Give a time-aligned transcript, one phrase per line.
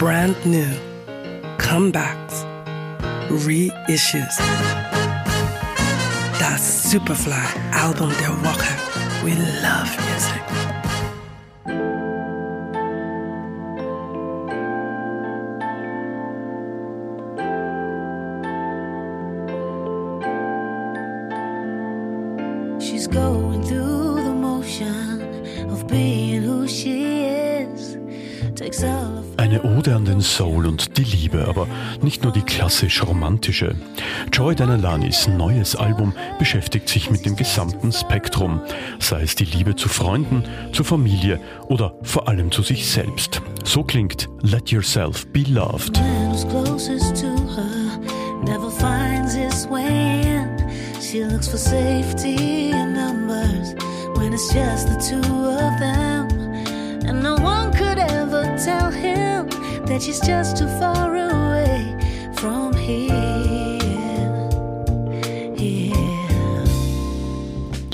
[0.00, 0.72] brand new,
[1.58, 2.46] comebacks,
[3.28, 4.38] reissues.
[6.38, 8.72] Das Superfly-Album der Woche.
[9.22, 10.40] We love music.
[22.80, 27.39] She's going through the motion of being who she is.
[29.38, 31.66] Eine Ode an den Soul und die Liebe, aber
[32.02, 33.74] nicht nur die klassisch romantische.
[34.32, 38.60] Joy Denalanis neues Album beschäftigt sich mit dem gesamten Spektrum,
[38.98, 43.40] sei es die Liebe zu Freunden, zur Familie oder vor allem zu sich selbst.
[43.64, 45.98] So klingt Let Yourself Be Loved.
[54.20, 55.29] when it's just the two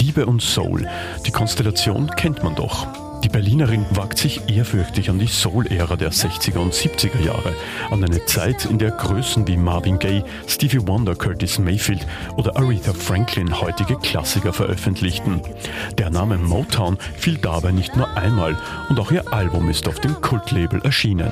[0.00, 0.88] Liebe und Soul,
[1.26, 2.86] die Konstellation kennt man doch.
[3.22, 7.54] Die Berlinerin wagt sich ehrfürchtig an die Soul-Ära der 60er und 70er Jahre,
[7.90, 12.94] an eine Zeit, in der Größen wie Marvin Gaye, Stevie Wonder, Curtis Mayfield oder Aretha
[12.94, 15.42] Franklin heutige Klassiker veröffentlichten.
[15.98, 18.56] Der Name Motown fiel dabei nicht nur einmal
[18.88, 21.30] und auch ihr Album ist auf dem Kultlabel erschienen.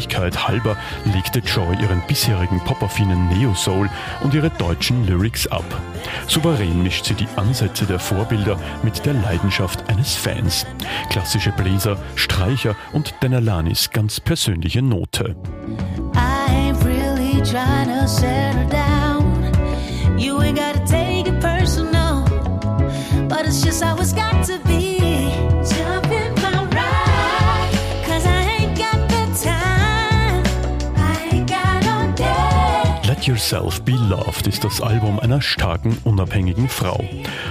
[0.00, 3.88] Stimmigkeit halber legte Joy ihren bisherigen popaffinen Neo-Soul
[4.22, 5.64] und ihre deutschen Lyrics ab.
[6.26, 10.66] Souverän mischt sie die Ansätze der Vorbilder mit der Leidenschaft eines Fans.
[11.10, 15.36] Klassische Bläser, Streicher und Denalanis ganz persönliche Note.
[16.14, 19.52] I ain't really trying to settle down.
[20.18, 22.24] You ain't gotta take it personal,
[23.28, 24.69] but it's just how it's got to be.
[33.50, 33.60] Day.
[33.60, 37.04] Let Yourself Be Loved ist das Album einer starken, unabhängigen Frau.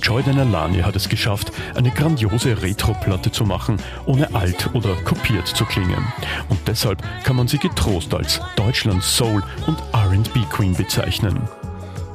[0.00, 3.76] Joy Denalani hat es geschafft, eine grandiose Retro-Platte zu machen,
[4.06, 6.04] ohne alt oder kopiert zu klingen.
[6.48, 11.38] Und deshalb kann man sie getrost als Deutschlands Soul- und R&B Queen bezeichnen.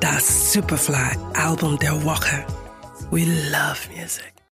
[0.00, 2.44] Das Superfly-Album der Woche.
[3.10, 4.31] We love music.